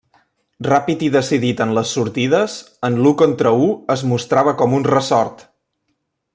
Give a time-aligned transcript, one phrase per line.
[0.67, 2.57] Ràpid i decidit en les sortides,
[2.89, 5.49] en l'u contra u es mostrava com un ressort.